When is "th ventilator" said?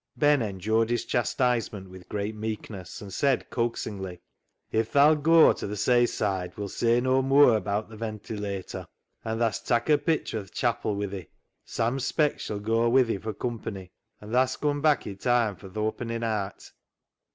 7.91-8.87